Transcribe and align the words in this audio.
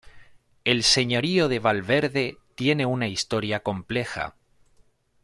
El 0.63 0.81
señorío 0.83 1.47
de 1.47 1.59
Valverde 1.59 2.39
tiene 2.55 2.87
una 2.87 3.07
historia 3.07 3.59
compleja. 3.61 4.35